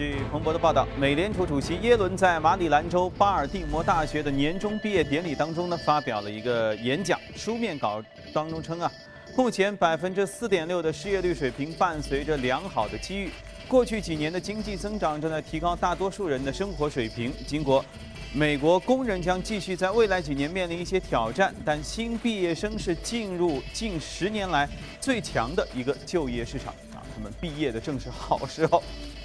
[0.00, 7.20] 据彭博的报道，美联储主席耶伦在马里兰州巴尔的摩大学的年终毕业典礼当中呢，发表了一个演讲。
[7.36, 8.02] 书面稿
[8.32, 8.90] 当中称啊，
[9.36, 13.30] 目前百分之四点六的失业率水平伴随着良好的机遇。
[13.68, 17.30] 过去几年的经济增长正在提高大多数人的生活水平。
[17.46, 17.84] 经过
[18.32, 24.66] 美国工人将继续在未来几年面临一些挑战，但新毕业生是进入近十年来
[24.98, 28.82] 最强的一个就业市场啊，他们毕业的正是好时候。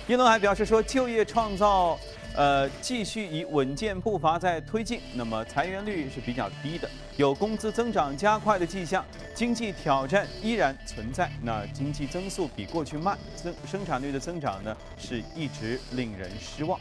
[0.08, 1.98] 耶伦还表示说，就业创造，
[2.36, 5.02] 呃，继续以稳健步伐在推进。
[5.16, 6.88] 那么裁员率是比较低的，
[7.18, 9.04] 有工资增长加快的迹象。
[9.34, 16.80] 经济挑战依然存在，那经济增速比过去慢，增生产率的增长呢是一直令人失望。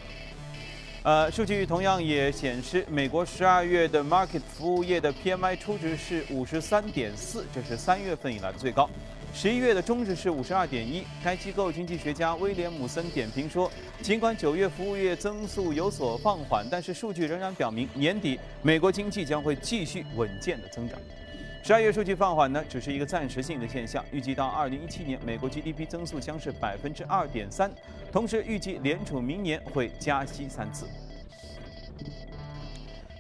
[1.03, 8.89] 呃，数据同样也显示，美国十二月的 market 服务业的 PMI 初值是五十三点四，这是三月份以来的最高。
[9.35, 11.05] 十一月的中值是五十二点一。
[11.23, 13.69] 该机构经济学家威廉姆森点评说，
[14.01, 20.97] 尽管九月服务业增速有所放缓，但是数据仍然表明年底美国经济将会继续稳健的增长。
[21.65, 24.05] 十二月数据放缓呢，只是一个暂时性的现象。
[24.13, 27.69] 预计到二零一七年，美国 GDP 增速将是百分之二点三。
[28.13, 30.87] 同时，预计联储明年会加息三次。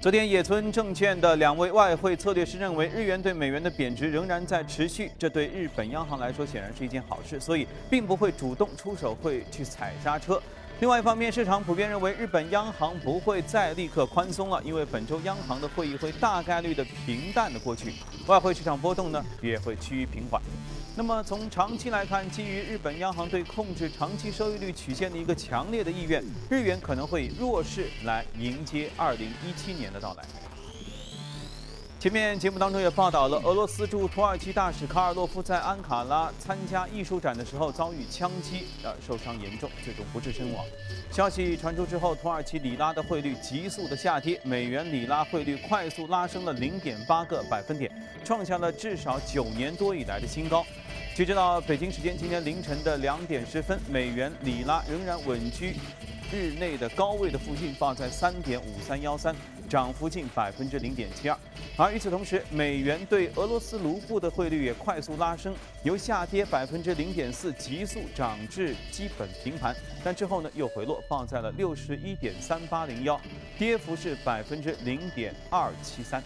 [0.05, 10.39] 昨天，野村证券的两位外汇策略师认为，日元对美元的贬值仍然在持续，这对日本央行来说显然是一件好事，所以并不会主动出手会去踩刹车。
[10.81, 17.95] 另外一方面，市场普遍认为日本央行不会再立刻宽松了，因为本周央行的会议会大概率的平淡的过去，
[18.27, 20.39] 外汇市场波动呢也会趋于平缓。
[20.97, 30.23] 那么从长期来看，基于日本央行对控制长期收益率曲线的一个强烈的意愿，日元可能会弱势来迎接2017年的到来。
[31.99, 40.65] 前面节目当中也报道了，俄罗斯驻土耳其大使卡尔洛夫在安卡拉参加艺术展的时候遭遇枪击，呃，受伤严重，最终不治身亡。
[41.11, 47.91] 消息传出之后，土耳其里拉的汇率急速的下跌，美元里拉汇率快速拉升了0.8个百分点，
[48.23, 50.65] 创下了至少九年多以来的新高。
[51.15, 55.77] 截止到北京时间今天凌晨的两点十分，美元里拉仍然稳居
[56.33, 59.33] 日内的高位的附近，报在三点五三幺三，
[59.69, 61.39] 涨幅近百分之零点七二。
[61.77, 65.55] 而与此同时，美元对俄罗斯卢布的汇率也快速拉升，
[65.85, 73.21] 由下跌百分之零点四急速涨至基本平盘，但之后呢又回落，报在了六十一点三八零幺，
[73.57, 76.21] 跌幅是百分之零点二七三。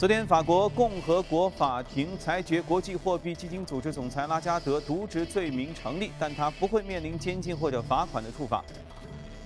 [0.00, 8.64] 昨天，法国共和国法庭裁决国际货币基金组织总裁拉加德渎职罪名成立，但他不会面临监禁或者罚款的处罚。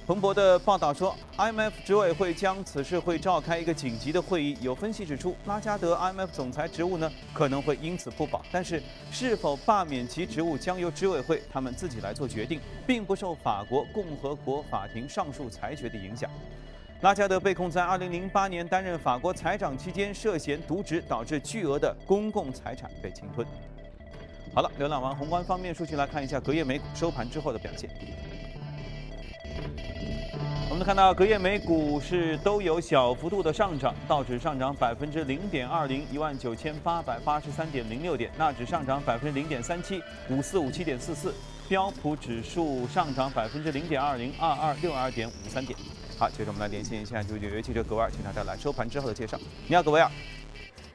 [0.06, 4.56] 彭博的报道说，IMF 执委会将此事会召开一个紧急的会议。
[4.60, 16.31] 有分析指出，拉加德 IMF 总裁职务呢可能会因此不保，但是是否罢免其职务将由执委会他们自己来做决定，并不受法国共和国法庭上述裁决的影响。
[17.04, 23.47] 拉加德被控在2008年担任法国财长期间涉嫌渎职，导致巨额的公共财产被侵吞。
[24.54, 27.91] 好了，浏览完宏观方面数据，来看一下隔夜美股收盘之后的表现。
[30.70, 41.28] 我们看到隔夜美股是都有小幅度的上涨，道指上涨百分之零点二零，一万九千八百八十三点零六点；纳指上涨百分之零点三七，五四五七点四四；
[41.69, 45.78] 标普指数上涨百分之零点二零，二二六二点五三点。
[46.16, 49.36] 好，接着我们来连线一下就纽约汽车格维尔，请他带来收盘之后的介绍。
[49.66, 50.08] 你好，格维尔。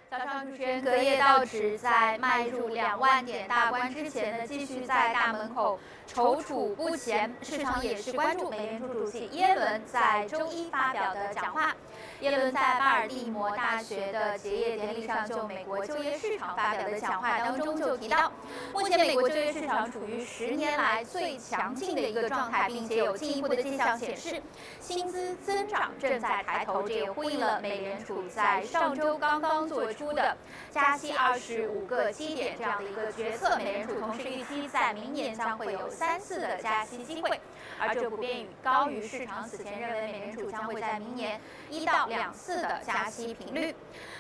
[0.10, 5.80] 早上主持人，隔夜道指在迈入两万点大关之前呢，继续在大门口
[6.12, 7.32] 踌躇不前。
[7.42, 11.76] 市场也是关注美联储主席耶伦在周一发表的讲话。
[12.22, 18.30] 耶伦在巴尔的摩大学的结业典礼上，就美国就业市场发表的讲话当中就提到，
[18.74, 24.42] 目前美国就业市场处于十年来最强劲的一个状态，并且有进一步的迹象显示，
[24.82, 26.84] 薪资增长正在抬头。
[26.84, 30.36] 这也呼应了美联储在上周刚刚做出的
[30.70, 33.56] 加息二十五个基点这样的一个决策。
[33.56, 37.40] 美联储同时预期在明年将会有三次的加息机会，
[37.80, 41.40] 而这普遍与高于市场此前认为美联储将会在明年
[41.70, 43.74] 一到两次的加息频率，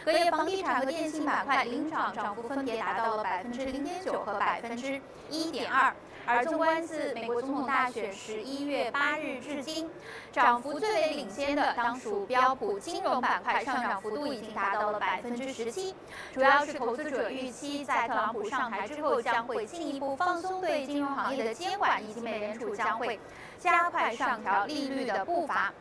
[0.05, 5.93] 隔夜房地产和电信板块领涨，涨幅分别达到了百分之零点九和百分之一点二。
[6.25, 9.89] 而纵观自美国总统大选十一月八日至今，
[10.31, 15.95] 涨幅最为领先的当属标普金融板块，上涨幅度已经达到了百分之十七。
[16.31, 23.19] 主要是投资者预期在特朗普上台之后，将会进一步放松对金融行业的监管，以及美联储将会
[23.59, 25.71] 加快上调利率的步伐。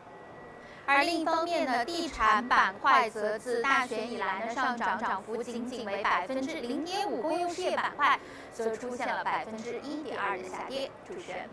[0.85, 7.21] 而另一方面呢，地产板块则自大选以来呢上涨，涨幅仅仅为百分之零点五。
[7.21, 8.19] 公用事业板块
[8.51, 10.89] 则出现了百分之一点二的下跌。
[11.07, 11.49] 主持人，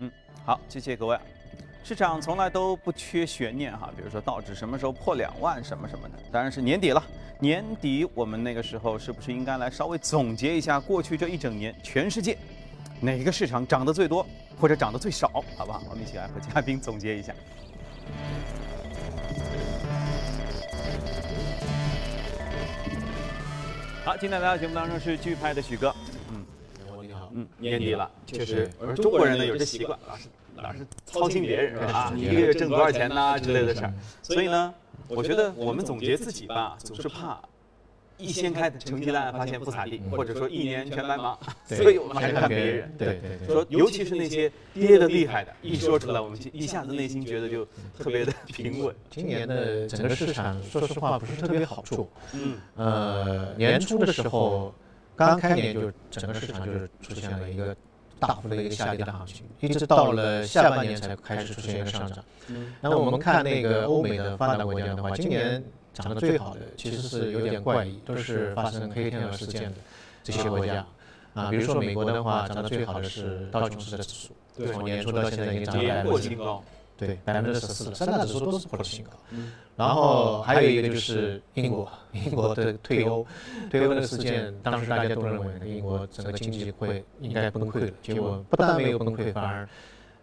[0.00, 0.12] 嗯，
[0.44, 1.18] 好，谢谢各位。
[1.82, 7.02] 市场从来都不缺悬念哈，比如说道指什么时候破两万什么什么的，当然是年底了。
[7.40, 12.36] 年底我们那个时候是不是应该来稍微总结一下过去这一整年全世界
[13.00, 14.26] 哪个市场涨得最多
[14.60, 15.28] 或者涨得最少？
[15.56, 15.82] 好不好？
[15.88, 17.34] 我们一起来和嘉宾总结一下。
[24.04, 25.94] 好，今天来到节目当中是剧派的许哥。
[26.32, 26.44] 嗯，
[27.06, 27.30] 你好。
[27.34, 30.28] 嗯，年底了，确实，而中国人呢有这习惯，老是。
[30.56, 33.94] 老是操心别人啊，一个月挣多少钱呐之类的事儿。
[34.24, 34.74] 所以呢，
[35.06, 37.40] 我觉得我们总结自己吧，总是怕
[38.18, 41.38] 一掀开成绩单发现不咋地，或者说一年全白忙。
[41.64, 42.92] 所以我们还是看别人。
[42.98, 43.46] 对对对。
[43.46, 47.64] 说尤其是那些跌的厉害的，一说出来，我们一下子内心觉得就
[47.98, 48.94] 特别的平稳。
[49.08, 52.10] 今年的整个市场，说实话不是特别好处。
[52.34, 52.58] 嗯。
[52.76, 54.74] 呃，年初的时候，
[55.16, 57.74] 刚开年就整个市场就是出现了一个。
[58.20, 62.18] 大幅的一个下跌的行情，一直到了下半年才开始出现一个上涨。
[62.48, 65.62] 嗯那么我们看那个欧美的发达国家的话，今年
[66.02, 69.76] 涨得最好的其实是有点怪异，都是发生黑天鹅事件的
[70.22, 70.86] 这些国家。
[71.34, 74.32] 啊，比如说美国的话，涨得最好的是道琼斯的指数，
[74.72, 76.36] 从年初到现在已经涨了百分之
[76.96, 79.12] 对，百分之十四，三大指数都是破了新高。
[79.76, 83.24] 然后还有一个就是英国，英国的退欧，
[83.70, 89.68] 退欧的事件，当时大家都认为英国整个经济会应该崩溃了，结果不但没有崩溃，反而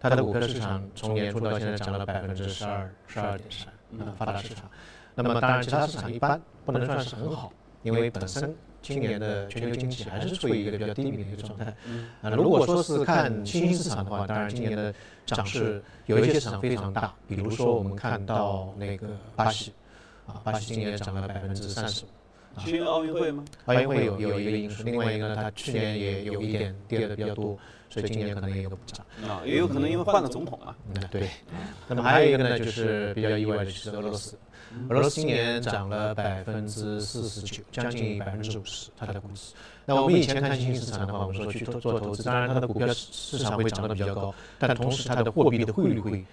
[0.02, 4.70] 它的股票市场从年初到现在涨了百分之十二，十二点三，啊，发达市场。
[5.16, 7.52] 那么当然其他市场一般，不能算是很好，
[7.84, 8.56] 因为本身。
[8.82, 11.76] 今年的全球经济还是处于一个比较低迷的一个状态。
[12.22, 14.94] 啊，如果说是看新兴市场的话，当然今年的
[15.26, 19.74] 涨势有一些市场非常大，比如说我们看到那个巴西，
[20.28, 22.08] 啊，巴西今年涨了百分之三十五。
[22.58, 23.44] 去年奥运会吗？
[23.66, 27.58] 奥运会有有一个因素，另外一个呢，它去年也有一点跌的比较多，
[27.90, 29.06] 所以今年可能也有个补涨。
[29.30, 30.76] 啊，也有可能因为换了总统嘛。
[30.94, 31.30] 嗯，对。
[31.88, 34.38] 那么还有一个呢，就是比较意外的是俄罗斯。
[34.90, 39.54] 俄罗斯今年涨了百分之四十九，将近百分之五十，它的股市。
[39.86, 46.26] 那我们以前看新兴市场的话，我们说去做做投资，当然它的股票市场会涨得比较高，但同时它的货币的汇率会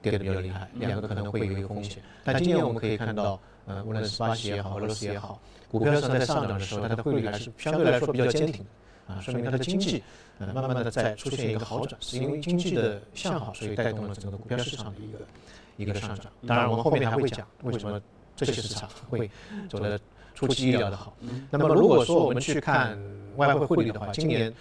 [0.00, 2.00] 跌得比较厉害，两个可能会有一个风险。
[2.22, 8.64] 但今年我们可以看到，呃，无论是巴西也好，俄罗斯也好，股票市场在上涨的时候，它的汇率还是相对来说比较坚挺
[9.08, 10.02] 的，啊，说明它的经济
[10.38, 15.18] 呃慢慢的在出现一个好转，是因为经济的向好，所以带动了整个股票市场的一个。
[15.78, 18.00] 一个上涨，当然我们后面还会讲为什么
[18.36, 19.28] 这些市场会
[19.70, 19.98] 走的
[20.34, 21.16] 出其意料的好。
[21.50, 22.96] 那么如果说我们去看
[23.36, 24.52] 外汇汇率的话，今年，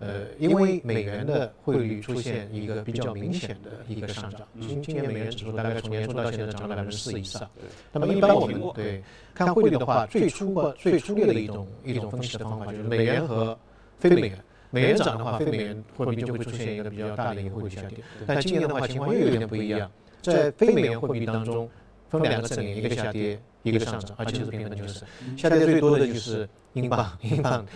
[0.00, 7.48] 呃，因为美元的汇率出现一个比较明显的一个上涨，今今年美元指数大概从年初到现在涨了百分之四以上。
[7.92, 9.02] 那么一般我们对
[9.34, 13.58] 看汇率的话，最初嘛最粗略的一种一种分析的方法就是美元和
[13.98, 14.38] 非美元，
[14.70, 17.98] 美元涨的话，非美元货币就会出现一个比较大的一个汇率下跌。
[18.26, 19.90] 但今年的话情况又有点不一样。
[20.20, 21.68] 在非美元货币当中，
[22.08, 25.04] 分两个阵营，一个下跌，一个上涨，而且是平衡的就是，
[25.36, 26.48] 下跌最多的就是
[26.78, 27.66] 英镑，英镑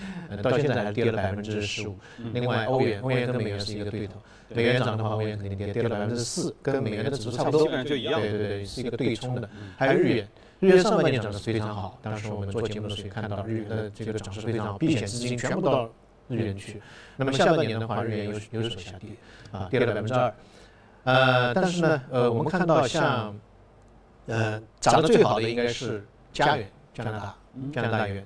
[0.43, 1.97] 到现在还跌了百分之十五。
[2.33, 4.15] 另外欧元，欧元跟美元是一个对头，
[4.49, 8.21] 美元涨的话，欧元肯定跌，跌了百分之四，跟美元的指数差不多，就一样。
[8.21, 9.49] 对对对，是一个对冲的。
[9.77, 10.29] 还有日元，
[10.61, 15.91] 日元上半年涨得非常好，当时我们做节目的时候看到日元的这个涨势非常好，避险资金全部到
[16.29, 16.81] 日元去。
[17.17, 19.11] 那么下半年的话，日元有有所下跌，
[19.51, 20.33] 啊，跌了百分之二。
[21.05, 23.37] 呃，但是呢，呃，我们看到像，
[24.27, 27.35] 呃，涨得最好的应该是加元，加拿大，
[27.73, 28.25] 加拿大元，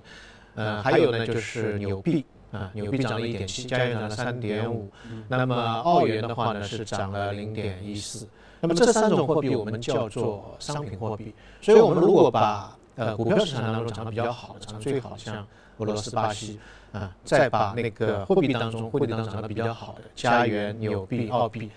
[0.57, 4.91] 呃，还有呢就是纽币，啊，纽币涨了一点七，加元涨了三点五，
[5.29, 8.27] 那么澳元的话呢是涨了零点一四，
[8.61, 15.47] 那么这三种货币我们叫做商品货币，所以我们如果把呃股票市场当中涨得比较好的，涨得最好像
[15.79, 16.59] 俄罗斯、巴西，
[16.93, 21.71] 啊，再把那个货币当中汇率当中涨得比较好的加元、纽币、澳币。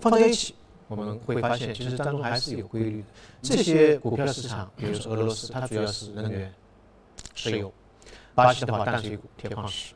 [0.00, 0.54] 放在一起，
[0.86, 3.06] 我们会发现，其实当中还是有规律的。
[3.42, 6.54] 这些股票市场，比如说俄罗斯，它主要是能源、
[7.34, 7.68] 石油；
[8.38, 9.94] 巴西的话，淡水股、铁矿石，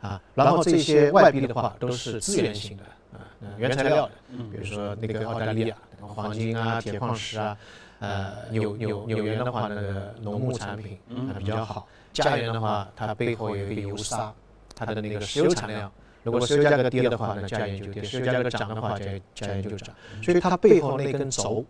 [0.00, 3.26] 啊，然后这些外币的话，都是资源型的，啊，
[3.58, 4.12] 原材料的，
[4.52, 7.56] 比如说那个澳大利亚，黄金啊、铁矿石啊，
[7.98, 14.32] 呃，纽纽纽元的话，那个农牧产品啊比较好；加元的话，它背后有一个油砂，
[14.76, 15.90] 它的那个石油产量。
[16.22, 19.94] 如果石油价格跌的话，那价钱就跌；石油价格涨的话，价价钱就涨。
[20.22, 21.64] 所以它背后那根轴，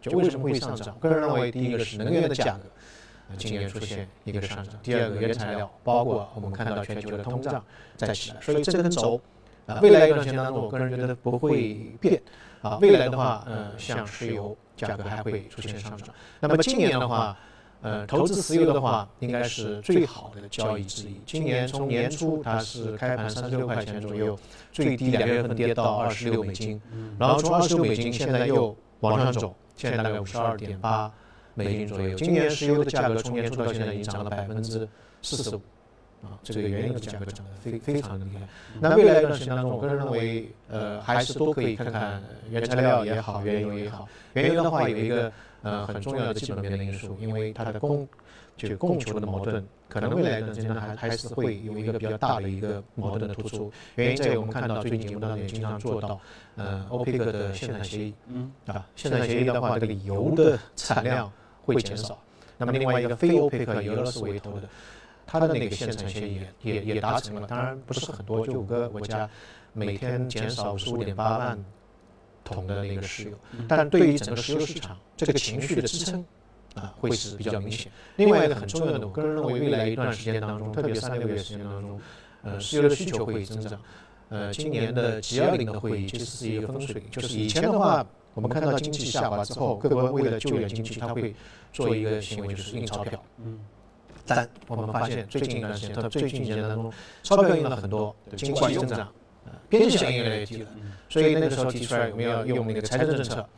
[0.00, 0.96] 就为什么会上涨？
[1.00, 2.60] 个人认为，第一个是能源的价格，
[3.36, 7.64] 今年出现一个上涨；第二个原材料，包括我们看到全球的通胀
[7.96, 8.40] 在起来。
[8.40, 9.20] 所以这根轴
[9.66, 12.22] 啊，未来一段时间当中，我个人觉得不会变
[12.62, 12.78] 啊。
[12.80, 16.08] 未来的话，呃，像石油价格还会出现上涨。
[16.38, 17.36] 那么今年的话，
[17.82, 21.20] 呃，投资石油的话，应该是最好的交易之一。
[21.26, 24.38] 今年从年初它是开盘三十六块钱左右，
[24.72, 26.80] 最低两月份跌到二十六美金，
[27.18, 31.12] 然后从二十六美金现在又往上走，现在大概五十二点八
[31.56, 32.14] 美金左右。
[32.14, 34.88] 今年石油的价格从年初到现在已经涨了百分之
[35.22, 35.60] 四十五。
[36.22, 38.48] 啊，这个原油的价格涨得非非常的厉害。
[38.80, 44.08] 那未来一段时间当中，我个人认为，呃，还是都可以看看原材料也好，原油也好。
[44.32, 45.30] 原油的话有一个
[45.62, 48.08] 呃很重要的基本面的因素，因为它的供
[48.56, 53.70] 就供求的矛盾，可能未来一段时间还还是会有一个比较大的一个矛盾的突出。
[53.96, 56.18] 原因在于我们看到最近节目当中也经常做到，
[56.56, 61.30] 呃，欧佩克的限产协议，嗯，啊，限产协议的话，这个油的产量
[61.66, 62.18] 会减少。
[62.56, 64.68] 那么另外一个非欧佩克以俄罗斯为头的。
[65.28, 69.28] 它的那个限产协议也也达成了，当然不是很多，就五个国家
[69.72, 71.64] 每天减少五十五点八万
[72.44, 76.24] 桶的那个石油，但对于整个石油市场这个情绪的支撑
[76.76, 77.90] 啊，会是比较明显。
[78.14, 82.00] 另外一个很重要的，我个人认为未来一段时间当中，特别三六个月时间当中，
[82.44, 83.80] 呃，石油的需求会增长。
[84.28, 88.06] 呃，今年的 G 二零的会议其实是一个分水岭，就是以前的话，
[88.36, 91.34] 我们看到经济下滑之后，各国为了救援经济，它会
[91.72, 93.18] 做一个行为，就是印钞票。
[93.42, 93.58] 嗯。
[94.26, 99.10] 但我们发现最近一段时间，特最近几年当中，钞票印了很多，经济增长，
[99.70, 100.68] 边际效应越来越低了。
[101.08, 103.48] 所以那个时候提出来我们要用那个财政政策，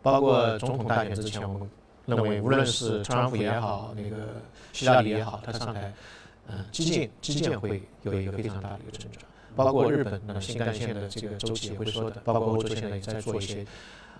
[0.00, 1.68] 包括总统大选之前，我们
[2.06, 4.16] 认为无论是特朗普也好，那个
[4.72, 5.92] 希拉里也好，他上台，
[6.48, 9.20] 嗯，基建基建会有一个非常大的一个增长，
[9.54, 13.66] 包括日本那新干线的这个周期也会说的，包括欧洲现在也在做一些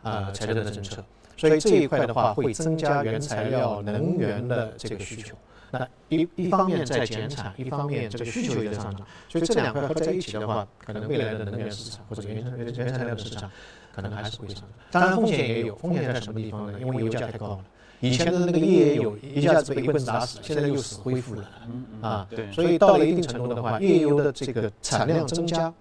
[0.03, 1.05] 啊财政的政策，
[1.37, 5.35] 所以这一块的话会增加原材料能源的这个需求。
[5.71, 13.51] 那一一方面在减产，一方面这个需求也在上涨，所以这两块合在一起的话，可能未来的能源市场或者原原原材料的市场，
[13.91, 14.65] 可能还是会上涨。
[14.91, 16.79] 当然风险也有，风险在什么地方呢？
[16.79, 17.65] 因为油价太高了，
[18.01, 21.51] 以前的那个页岩油一下子被一棍子打死，现在又死恢复了，
[22.03, 25.73] 啊，对所以到了一定程度的话，页岩油的这个产量增加，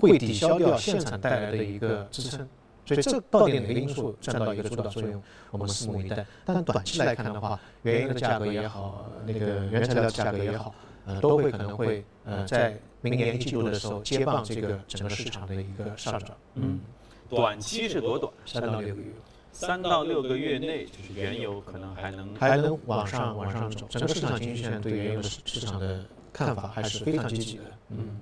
[0.00, 2.48] 会抵消掉现产带来的一个支撑。
[2.86, 6.24] 所以这到底哪个因素占到一个主导作用，我们拭目以待。
[6.44, 10.72] 但短期来看的话，原油的价格也好，那个原材料的价格也好，
[11.04, 16.30] 呃，都会可能会呃在明年一季度的时候接棒这个整个市场的一个上涨。
[16.54, 16.78] 嗯，
[17.28, 18.32] 短期是多短？
[18.46, 19.12] 三到六个月。
[19.50, 23.86] 三到六个月内，就是原油可能还能还能往上往上走。
[23.88, 27.64] 整个市场经济现在对原油市市场的看法还是非常积极的。
[27.88, 28.20] 嗯。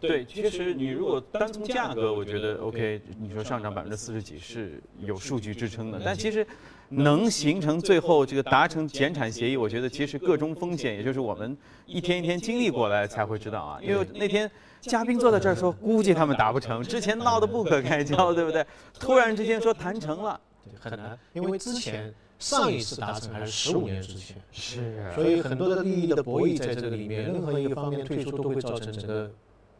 [0.00, 6.00] 对，其实你如果单从价格，我觉得 OK，你说上涨百分之四十几是有数据支撑的。
[6.02, 6.46] 但其实
[6.88, 11.54] 能形成最后这个达成减产协议，我觉得其实各种风险，也就是我们
[11.84, 13.78] 一天一天经历过来才会知道啊。
[13.82, 18.64] 因为那天嘉宾坐在这儿说，估计他们达不成，之前闹得不可开交，对不对？
[18.98, 20.40] 突然之间说谈成了，
[20.78, 29.30] 很难，因为之前上一次达成还是十五年之前，是，所以很多的利益的博弈在这个里面，任何一个方面退出都会造成整个。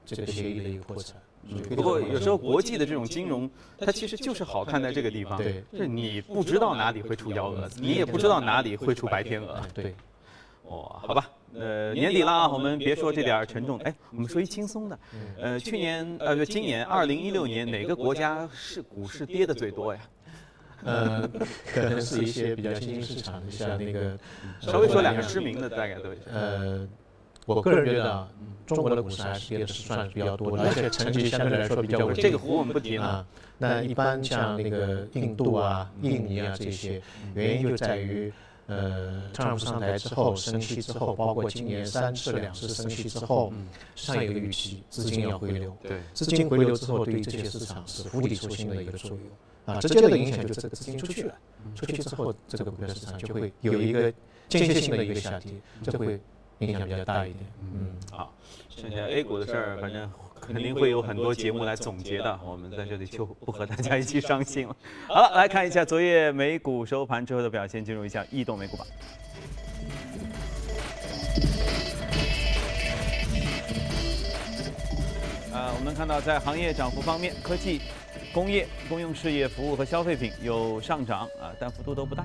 [0.04, 1.16] 这个协议的一个过程。
[1.44, 1.62] 嗯。
[1.74, 5.40] 不过有时候国际的这种金融，它其实就是好看在这个地方，
[5.72, 9.60] 是你不知道哪里会出幺蛾子，你也不知道哪里会出白天鹅。
[9.72, 9.94] 对，
[10.64, 14.98] 哦，好吧，呃，年底了啊，我们别说这点沉重的，哎，我们说一轻松的。
[15.38, 20.00] 呃，去年呃，今年二零一六年哪个国家是股市跌的最多呀？
[20.84, 21.28] 呃，
[21.72, 24.18] 可能是一些比较新兴市场，像那个，
[24.60, 26.86] 稍微说两个知名的，大概都呃。
[27.54, 28.28] 我个人觉得，
[28.66, 32.14] 中国的股市还是跌的是算是比较多的，而且成绩相对来说比较稳。
[32.14, 33.26] 这个湖我们不提了。
[33.58, 37.02] 那一般像那个印度啊、印尼啊这些，
[37.34, 38.32] 原因就在于，
[38.68, 43.52] 呃，特朗普上台之后升息之后，包括今年三次两次升息之后，
[43.96, 45.76] 市场有一个预期，资金要回流。
[45.82, 45.98] 对。
[46.14, 49.20] 资金回流之后，对于这些市场是釜底抽薪的一个作用。
[49.66, 51.34] 啊，直接的影响就是这个资金出去了，
[51.74, 54.10] 出去之后，这个股票市场就会有一个
[54.48, 55.52] 间歇性的一个下跌，
[55.82, 56.20] 这会。
[56.60, 58.34] 影响比较大一点，嗯，好，
[58.68, 64.76] 剩下 A 股的事儿，反正肯定会有很多节目来总结的，我们在这里就不和大家一起伤心了。
[65.08, 68.86] 好了，来看一下昨夜美股收盘之后的表现，进入一下异动美股榜。
[75.52, 77.80] 啊，我们看到在行业涨幅方面，科技、
[78.34, 82.22] 工业、公用事业服务和消费品有上涨啊，但幅度都不大。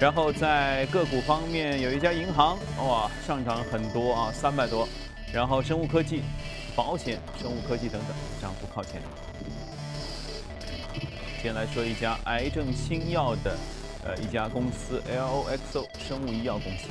[0.00, 4.88] 然后在个股方面，有一家银行哇上涨很多啊，三百多。
[5.32, 6.22] 然后生物科技、
[6.74, 9.02] 保险、生物科技等等涨幅靠前。
[11.42, 13.56] 先来说一家癌症新药的
[14.04, 16.88] 呃一家公司 LOXO 生物医药公司。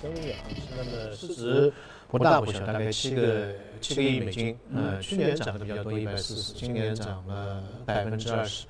[0.00, 1.72] 生物医药公司那么市值
[2.08, 4.58] 不大不小，大概七个七个亿美金。
[4.74, 8.66] 呃，去年涨的比较多，一百四十，今年涨了百分之二十。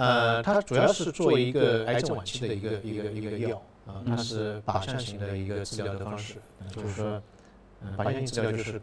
[0.00, 6.36] 呃，它主要是做一个癌症晚期的一个一个一个药啊，它是靶向型的一个治疗的方式，
[6.74, 7.22] 就是说，
[7.82, 8.80] 嗯，靶向性治疗就是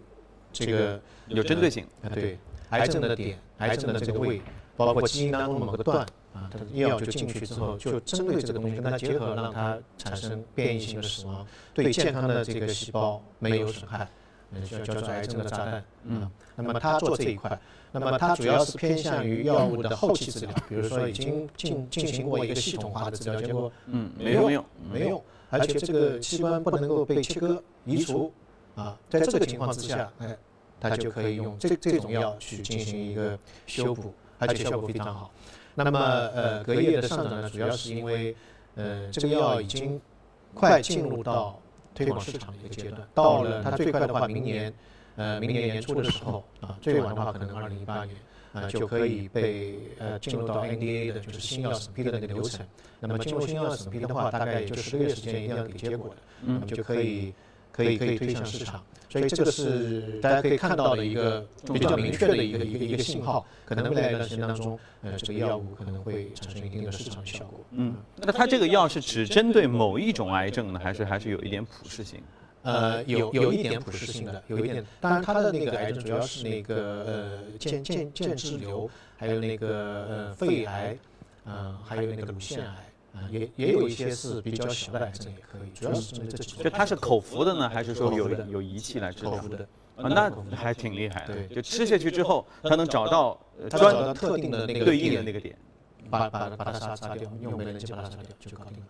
[0.53, 2.37] 这个有针对性啊，对，
[2.69, 4.39] 癌症的点，癌症的这个位，
[4.75, 6.05] 包括基因当中某个段
[6.35, 11.43] 啊，它的药就进去之后，就针对这个东西跟它结合，让它产生变异性的死亡，
[11.73, 14.07] 对健康的这个细胞没有损害，
[14.51, 17.59] 嗯，叫叫做癌症的炸弹，嗯，那么它做这一块。
[17.99, 28.31] 那么它主要是偏向于药物的后期治疗，比如说已经进进行过一个系统化的治疗，结果嗯没用，没用，而且这个器官不能够被切割移除
[28.75, 30.37] 啊，在这个情况之下，哎，
[30.79, 35.31] 它就可以用这这种药去进行一个修补，而且效果非常好。
[35.75, 38.35] 那么呃，隔夜的上涨呢，主要是因为
[38.75, 39.99] 呃这个药已经
[40.53, 41.59] 快进入到
[41.95, 44.73] 推广市场的一个阶段，到了它最快的话，明年。
[45.17, 48.15] 呃，明年年初的时候啊，最晚的话可能二零一八年
[48.53, 52.65] 啊，就可以被呃进入到 NDA 的就是新药审批的那个流程。
[52.99, 57.33] 那么进入新药审批的话，大概也就十个月时间，一定要给结果的，那么就可以
[57.71, 58.81] 可以可以推向市场。
[59.09, 61.43] 所以这个是大家可以看到的一个
[61.73, 67.59] 比较明确的一个一个一个信号，可能未来一段时间当中，呃，这个药物可能会产生一定的市场效果。
[67.71, 72.21] 嗯，那它这个药是只针对某一种癌症呢，还是还是有一点普适性？
[72.67, 80.97] 呃，有有一点普适性的，有一点，当然它的那个癌症主要是那个呃间间间质瘤，还有那个呃肺癌，
[81.45, 86.63] 嗯，还有那个乳腺癌，啊，也也有一些是比较小的癌症也可以，主要是针对这几种。
[86.65, 89.31] 就它是口服的呢，还是说有有仪器来治疗？
[89.31, 91.33] 口服的，啊，那还挺厉害的。
[91.33, 95.55] 对，就吃下去之后，它能找到找到特定的那个对应的那个点，
[96.09, 98.87] 把把把它杀杀掉，用美人计把它杀掉就搞定了。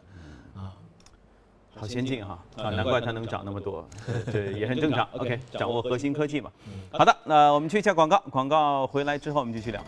[1.79, 3.87] 好先进哈啊，难怪它能涨那么多，
[4.31, 5.07] 这也很 正常。
[5.13, 6.51] OK，掌握核心科技嘛。
[6.91, 9.83] 好的，那我们去一下广告，广告回来之后我们继续聊。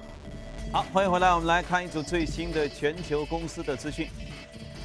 [0.72, 4.08] 好，欢迎回来，我们来看一组最新的全球公司的资讯。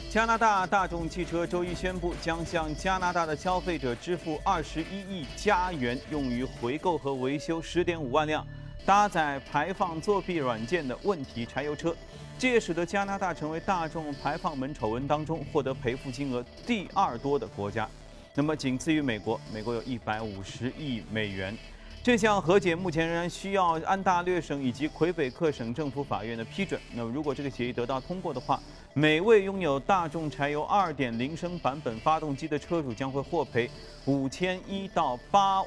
[0.09, 8.47] 加拿大大众汽车周一宣布，将向加拿大的消费者支付二十一亿加元，用于回购和维修十点五万辆
[8.87, 11.95] 搭载排放作弊软件的问题柴油车。
[12.37, 17.89] 这也使得加拿大成为大众排放门丑闻当中获得赔付金额第二多的国家，
[18.35, 21.57] 那么仅次于美国，美国有一百五十亿美元。
[22.03, 26.79] 这项和解目前仍然需要安大略省以及魁北克省政府法院的批准。
[26.93, 28.61] 那么如果这个协议得到通过的话，
[28.93, 33.71] 每位拥有大众柴油二点零升版本发动机的车主将会获赔
[34.05, 35.63] 五千一到八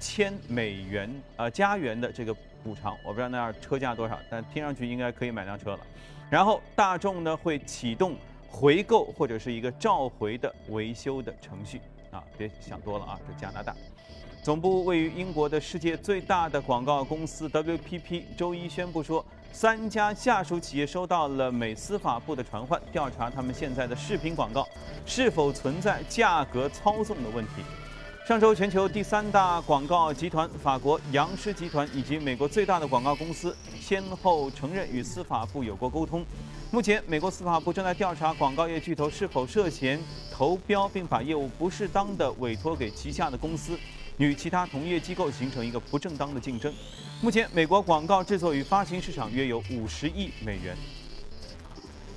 [0.00, 2.96] 千美元呃加元的这个补偿。
[3.02, 5.80] 我不知道那样车价多少，但听上去应该可以买辆车了。
[6.30, 8.14] 然后大众呢会启动
[8.50, 13.74] 回购或者是一个召回的维修的程序啊，别想多了啊，这加拿大，
[14.42, 24.66] 总部位于英国的世界最大的广告公司 WPP 周一宣布说，三家下属企业收到了美司法部的传唤，调查他们现在的视频广告
[25.06, 27.62] 是否存在价格操纵的问题。
[28.28, 36.22] 上周，全球第三大广告集团法国杨狮集团以及美国最大的广告公司先后承认与司法部有过沟通。
[36.70, 39.98] 目前，美国司法部正在调查广告业巨头是否涉嫌
[40.30, 43.78] 投标，并把业务不适当的委托给旗下的公司，
[44.18, 46.70] 与其他同业机构形成一个不正当的竞争。
[47.22, 50.76] 目前，美国广告制作与发行市场约有五十亿美元。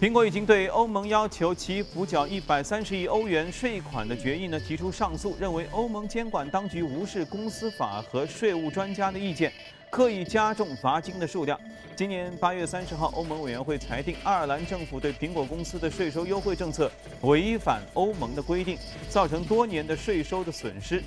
[0.02, 9.54] 苹果已经对欧盟要求其补缴一百三十亿欧元税款的决议呢提出上诉，认为欧盟监管当局无视公司法和税务专家的意见，
[9.92, 11.56] 刻意加重罚金的数量。
[11.96, 21.04] 今年八月三十号，欧盟委员会裁定爱尔兰政府对苹果公司的税收优惠政策违反欧盟的规定，造成多年的税收的损失。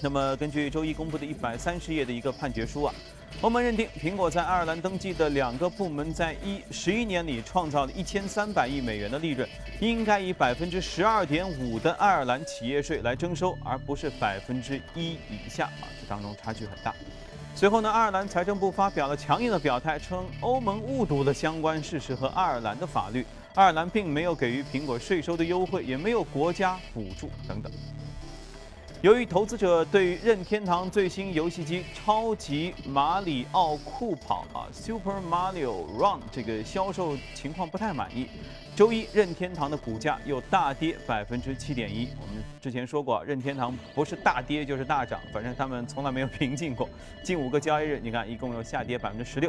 [0.00, 2.94] 那么，根据周一公布的一百三十页的一个判决书啊。
[3.40, 9.48] 欧盟认定，苹果在爱尔兰登记的两个部门在一十一年里创造了一千三百亿美元的利润，
[9.80, 16.92] 应该以百分之十二点五的爱尔兰企业税来征收，而不是百分之一以下啊，这当中差距很大。
[17.54, 27.70] 随后呢，爱尔兰财政部发表了强硬的表态，称欧盟误读了相关事实和爱尔兰的法律，爱尔兰并没有给予苹果税收的优惠，也没有国家补助等等。
[29.00, 38.26] 由于投资者对于任天堂最新游戏机《超级马里奥酷跑》啊 （Super Mario Run） 这个销售情况不太满意，
[38.74, 42.08] 周一任天堂的股价又大跌百分之七点一。
[42.20, 46.90] 我们之前说过，任天堂不是大跌就是大涨，反正他们从来没有平静过。
[47.22, 49.48] 近五个交易日，你看一共有下跌百分之十六，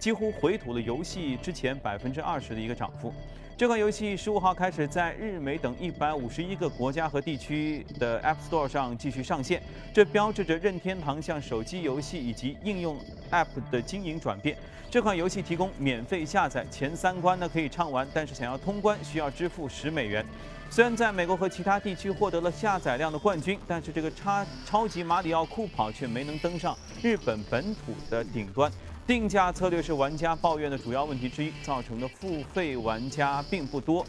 [0.00, 3.14] 几乎回吐了游戏之前百分之二十的一个涨幅。
[3.58, 9.60] 这款游戏十五号开始在日美等一百五十一个国家和地区的 App Store 上继续上线，
[9.92, 12.96] 这标志着任天堂向手机游戏以及应用
[13.32, 14.56] App 的经营转变。
[14.88, 20.24] 这款游戏提供免费下载，前三关呢可以畅玩，但是想要通关需要支付十美元。
[20.70, 28.70] 虽然在美国和其他地区获得了下载量的冠军，但是这个超超级马里奥酷跑却没能登上日本本土的顶端。
[29.08, 34.06] 定价策略是玩家抱怨的主要问题之一，造成的付费玩家并不多。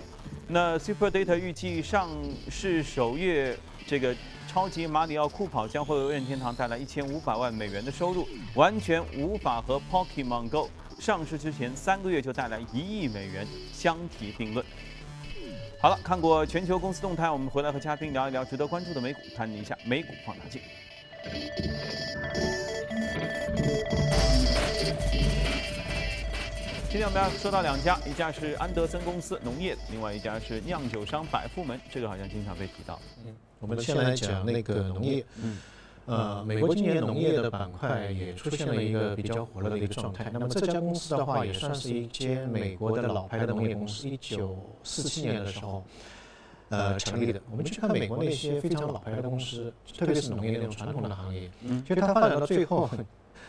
[0.50, 2.10] 那 Super Data 预计上
[2.52, 3.58] 市首月，
[3.88, 4.14] 这个
[4.46, 14.66] 超级马里奥酷跑将会为任天堂带来一千五百万美元的收入，完全无法和 Pokemon Go 上市之前三个月就带来一亿美元相提并论。
[15.80, 20.62] 好了，看过全球公司动态，我们回来和嘉宾聊一聊值得关注的美股，谈一下美股放大镜。
[26.90, 33.00] 今天我们要说到两家，一家是安德森公司农业，另外一家是酿酒商百富门，这个好像经常被提到。
[33.24, 35.24] 嗯，我们先来讲那个农业。
[35.36, 35.60] 嗯，
[36.08, 40.32] 呃，美国今年农业的板块也出现了一个比较火热的一个状态。
[40.34, 45.84] 那么这家公司的话，也算是一间美国的老牌的农业公司，一九四七年的时候，
[46.70, 47.40] 呃，成立的。
[47.52, 52.90] 我们去看美国那些非常老牌的公司，特别是农业那种传统的行业，嗯，其实它发展到最后，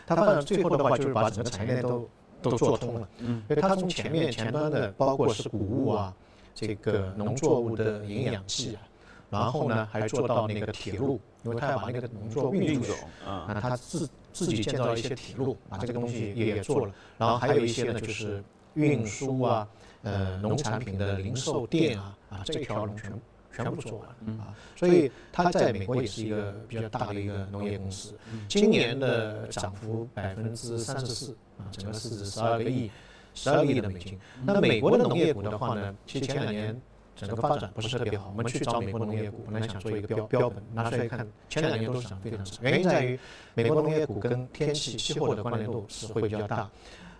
[0.06, 2.06] 它发展到最后的话，就是把整个产业链都。
[2.42, 6.14] 都做通了，嗯，因为它从前面前端的，包括是谷物啊，
[6.54, 8.82] 这个农作物的营养剂啊，
[9.30, 12.94] 然后呢还做到那个铁路，因为它要把那个农作物运走，
[13.26, 18.42] 啊，那它自自己建造一些铁路，把这个东西也也做了，然后还有一些呢就是
[18.74, 19.68] 运输啊，
[20.02, 23.18] 呃，农产品的零售店啊，啊，这条龙全部。
[23.52, 28.14] 全部做完了啊，所以它在美国也是一个比较大的一个农业公司。
[28.48, 32.90] 今年的涨幅百分之三十四啊，整个市值十二个亿，
[33.34, 34.18] 十二个亿的美金。
[34.44, 36.80] 那美国的农业股的话呢，其实前两年
[37.16, 38.32] 整个发展不是特别好。
[38.36, 42.56] 我们去找美国农业股，本来想做一个标标本，拿出来看，前两年都是涨非常少。
[42.62, 43.18] 原因在于
[43.54, 46.70] 美国农业股跟天气气候的关联度是会比较大。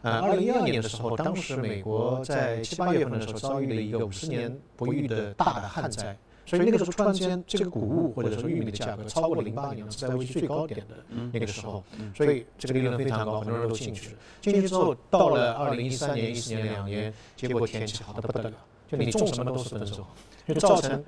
[0.02, 6.16] 呃，二零一二年的时候，当时美国在七八月份的时候遭遇了一个五十年不遇的大的旱灾。
[6.46, 10.96] 所以那个时候突然间，这个谷物或者说玉米的价格超过了零八年是在危机最高点的
[11.32, 14.16] 那个时候，所以这个利润非常高，很多人都进去了。
[14.40, 18.52] 进去之后，到了二零一三年、一四年两年，结果天气好的不得了，
[18.90, 20.04] 就你种什么都是丰收，
[20.48, 21.04] 就造成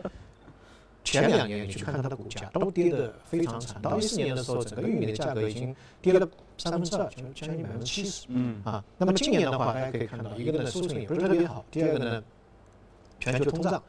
[1.04, 3.80] 前两年你去看它的股价都跌得非常惨。
[3.82, 8.26] 到一四年的时候，整个玉米的价格已经跌了三分之二，将将近百分之七十。
[8.28, 12.22] 嗯啊，那么今年的话，大家可以看到，一个呢收成也不是特别好，第二个呢
[13.20, 13.82] 全球通胀。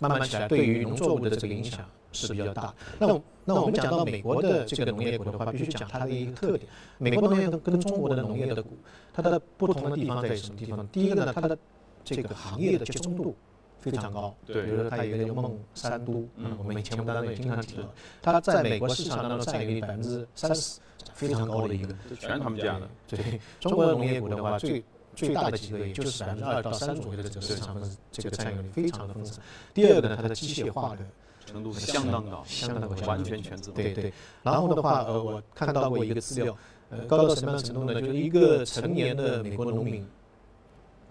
[0.00, 2.72] 慢慢起来，对于农作物的这个影响是比较大。
[3.00, 6.70] 那那我们讲到美国的这个农业股的话，必须讲它的一个特点。
[6.98, 8.78] 美国农业跟中国的农业的股，
[9.12, 10.86] 它的不同的地方在什么地方？
[10.92, 11.58] 第一个呢，它的
[12.04, 13.34] 这个行业的集中度
[13.80, 14.34] 非常高。
[14.46, 14.64] 对。
[14.64, 17.84] 比如说它有一个叫孟山都，嗯，我们以前我们当中也经常提到，
[18.22, 20.80] 它在美国市场当中占有率百分之三十，
[21.14, 21.94] 非常高的一个。
[22.18, 22.88] 全他们家的。
[23.08, 23.40] 对。
[23.60, 29.36] 中国的农业股的话，最最大的几个也就是百分之二到三左右的这个市场份这个占有率非常的丰盛。
[29.74, 31.04] 第二个呢，它的机械化的
[31.44, 33.82] 程度相当高，相当高，完全全自动。
[33.82, 34.12] 对对。
[34.42, 36.56] 然后的话，呃，我看到过一个资料，
[36.90, 38.00] 呃，高到什么样程度呢？
[38.00, 40.06] 就是一个成年的美国农民，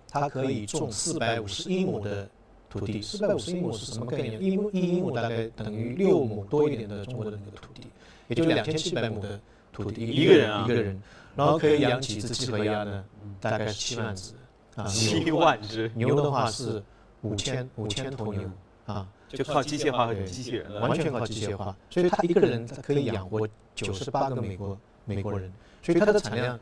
[0.09, 2.29] 他可以种四百五十英亩的
[2.69, 3.01] 土地。
[3.01, 4.41] 四百五十英亩是什么概念？
[4.41, 7.83] 一亩一英亩大概等于六亩多一点的中国的那个土地，
[8.27, 9.39] 也就两千七百亩的
[9.71, 10.05] 土地。
[10.05, 11.01] 一个人啊，一个人。
[11.35, 13.05] 然后可以养几只鸡和鸭呢？
[13.39, 14.33] 大概是七万只
[14.75, 14.83] 啊。
[14.85, 16.83] 七万只牛的话是
[17.21, 18.49] 五千五千头牛
[18.87, 21.77] 啊，就靠机械化和机器人，完全靠机械化。
[21.91, 24.75] 所以他一个人他可以养活九十八个美国
[25.05, 25.53] 美国人，
[25.83, 26.59] 所以它的产量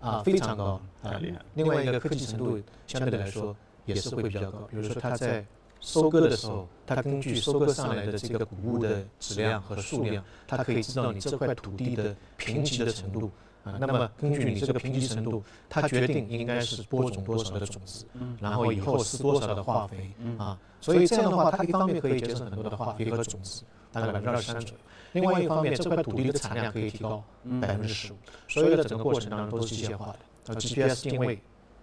[0.00, 1.12] 啊非常高啊。
[1.22, 1.40] 厉害。
[1.54, 3.56] 另外一个科技程度相对来说
[3.88, 4.58] 也是会比较高。
[4.70, 5.44] 比如说他在
[5.80, 13.30] 收割的时候，他根据收割上来的这个谷物的质量和数量，他可以知道你这块土地的贫瘠的程度。
[13.78, 18.06] 那么根据你这个贫瘠程度，它决定应该是播种多少的种子，
[18.40, 20.58] 然后以后施多少的化肥啊。
[20.80, 24.76] 所以这样的话，它一方面可以节省很多的化肥和种子，大概百分之二十三左右；
[25.12, 27.22] 另外一方面，这块土地的产量可以提高
[27.60, 28.16] 百分之十五。
[28.48, 31.38] 所有的整个过程当中都是机械化的，呃，GPS 定位，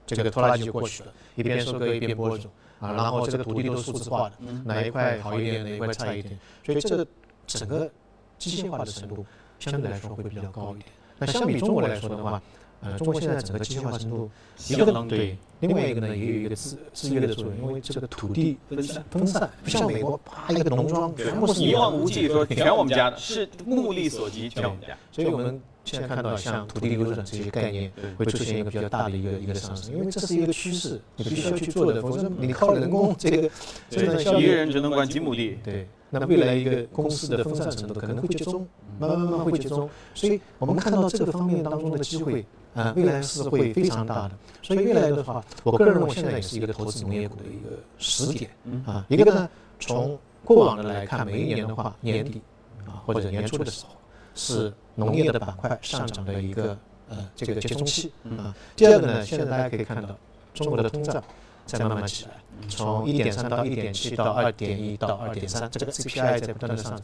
[0.06, 2.92] 这个拖拉机就过去了，一边收割一边播种啊。
[2.94, 6.38] 然后这个土地都是数字化的，哪一块好一点，哪一块差一点。
[6.64, 7.08] 所以这个
[7.48, 7.90] 整个
[8.38, 9.26] 机械化的程度
[9.60, 10.90] 相对来说会比较高一点。
[11.18, 12.42] 那相比中国来说的话，
[12.86, 14.30] 呃，中国现在整个机械化程度，
[14.70, 24.96] 一个对，另外一个呢也有一个制制约的作用，因为这个土地分散分散，不像美国，啪一个农庄全部是一望无际，说全我们家的，是目力所及全我们家。
[25.12, 33.50] 所以我们现在看到像土地流转这些概念会出现一个比较大的一个一个上升，因为这是一个趋势，你必须要去做的，否则你靠人工这个，
[33.90, 35.88] 一个人只能管几亩地，对。
[36.12, 38.66] 那未来一个公司的分散程度可能会集中，
[39.00, 42.46] 慢慢慢慢会集中，所以我们看到这个方面当中的机会，
[42.76, 44.32] 啊，未来是会非常大的。
[44.62, 48.52] 所以未来的话，我个人认为现在也是一个投资农业股的一个时点，
[48.86, 52.42] 啊，一个呢，从过往的来看，每一年的话，年底
[52.86, 53.94] 啊或者年初的时候，
[54.36, 56.78] 是农业的板块上涨的一个
[57.10, 58.54] 呃这个集中期啊。
[58.76, 60.16] 第二个呢，现在大家可以看到，
[60.56, 61.24] 中国的通胀。
[61.66, 62.32] 在慢慢起来，
[62.70, 67.02] 从一点三到一点七到二点一到二点三，这个 CPI 在不断的上涨。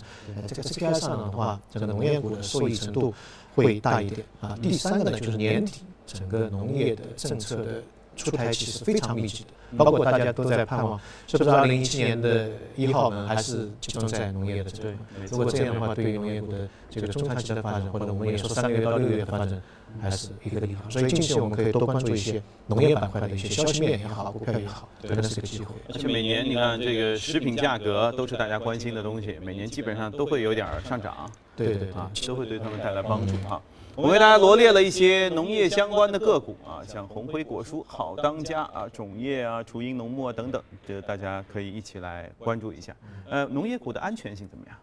[0.48, 3.12] 这个 CPI 上涨的话，这个农业股的受益程度
[3.56, 4.56] 会大一点啊。
[4.62, 7.82] 第三个呢，就是年底整个农业的政策的
[8.24, 14.94] 出台其实非常密集的，包括大家都在盼望，是不是二零一七年的一号门还是集中在农业的这块？
[15.30, 19.62] 如果这样的话，对于农业股的这个中长期的发展，或者我们也说三个月到六个月的发展。
[20.02, 25.76] 还是一个利好，所以近期我们可以多关注一些农业板块的一些消息面也好，股票也好，可能是个机会。
[25.94, 33.62] 而且每年你看这个食品价格都是大家关心的东西，每年基本上都会有点上涨，对对对，啊，都会对他们带来帮助哈。
[33.95, 42.95] 我为大家罗列了一些农业相关的个股啊，像红辉果蔬、好当家啊、种业啊、雏鹰农牧等等，这个大家可以一起来关注一下。
[43.30, 44.75] 呃，农业股的安全性怎么样？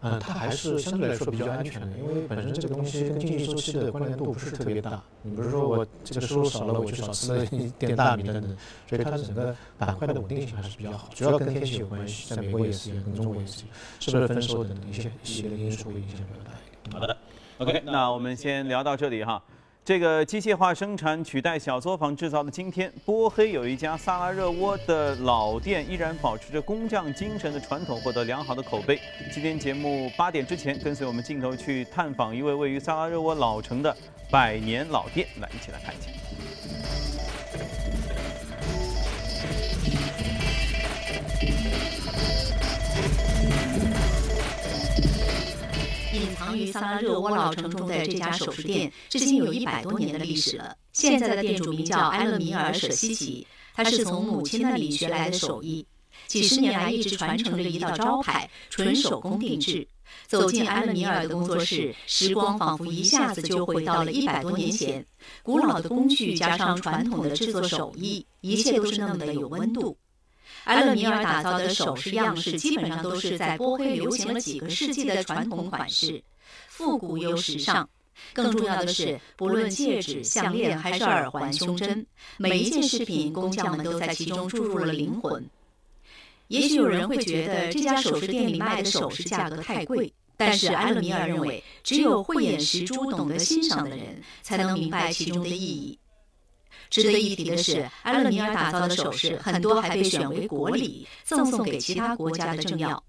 [0.00, 5.02] 呃，它还是相对来说比较安全的，因为本身这个东西跟经济周期的关联度不是特别大。
[5.22, 8.56] 你比如说我这个收入少了，我就少吃了一点大米等等，
[8.88, 11.08] 所以它整个板块的稳定性还是比较好。
[11.14, 13.64] 主要跟天气有关系，在美国也是，跟中国也是，
[14.00, 17.00] 是不是分收等等一些一些因素会影响比较大一点。
[17.00, 17.16] 好的
[17.58, 19.42] ，OK，那我们先聊到这里哈。
[19.84, 29.00] 这个机械化生产取代小作坊制造的今天，波黑有一家萨拉热窝的老店，依然保持着工匠精神的传统，获得良好的口碑。
[29.32, 33.96] 今天节目八点之前，跟随我们镜头去探访一位位于萨拉热窝老城的
[34.30, 37.17] 百年老店，来一起来看一下。
[46.48, 50.74] 藏于萨拉热窝老城中的这家首饰店，至今有一百多年的历史了。
[50.94, 55.84] 现在的店主名叫埃勒米尔·舍西奇，他是从母亲那里学来的手艺，
[56.26, 59.86] 几十年来一直传承着一道招牌——纯手工定制。
[60.26, 65.04] 走进埃勒米尔的工作室，时光仿佛一下子就回到了一百多年前。
[65.42, 69.98] 古老的工具加上传统的制作手艺，一切都是那么的有温度。
[70.64, 76.22] 埃勒米尔打造的首饰样式基本上都是在波黑流行了几个世纪的传统款式，
[76.78, 77.88] 复古又时尚。
[78.32, 85.44] 更重要的是，不论戒指、项链还是耳环、胸针，每一件饰品工匠们都在其中注入了灵魂。
[86.46, 95.98] 也许有人会觉得这家首饰店里卖的首饰价格太贵，但是埃勒米尔认为，只有慧眼识珠、懂得欣赏的人，才能明白其中的意义。
[96.90, 103.02] 值得一提的是，埃勒米尔打造的首饰很多还被选为国礼，赠送给其他国家的政要。